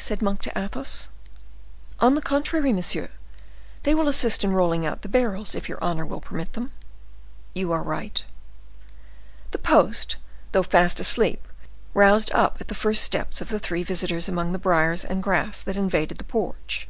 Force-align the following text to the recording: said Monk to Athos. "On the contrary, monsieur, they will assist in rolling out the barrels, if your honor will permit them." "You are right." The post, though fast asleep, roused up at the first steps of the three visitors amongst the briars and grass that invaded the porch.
said 0.00 0.20
Monk 0.20 0.42
to 0.42 0.50
Athos. 0.58 1.08
"On 2.00 2.16
the 2.16 2.20
contrary, 2.20 2.72
monsieur, 2.72 3.10
they 3.84 3.94
will 3.94 4.08
assist 4.08 4.42
in 4.42 4.50
rolling 4.50 4.84
out 4.84 5.02
the 5.02 5.08
barrels, 5.08 5.54
if 5.54 5.68
your 5.68 5.78
honor 5.80 6.04
will 6.04 6.20
permit 6.20 6.54
them." 6.54 6.72
"You 7.54 7.70
are 7.70 7.80
right." 7.80 8.24
The 9.52 9.58
post, 9.58 10.16
though 10.50 10.64
fast 10.64 10.98
asleep, 10.98 11.46
roused 11.94 12.32
up 12.32 12.60
at 12.60 12.66
the 12.66 12.74
first 12.74 13.04
steps 13.04 13.40
of 13.40 13.50
the 13.50 13.60
three 13.60 13.84
visitors 13.84 14.28
amongst 14.28 14.54
the 14.54 14.58
briars 14.58 15.04
and 15.04 15.22
grass 15.22 15.62
that 15.62 15.76
invaded 15.76 16.18
the 16.18 16.24
porch. 16.24 16.88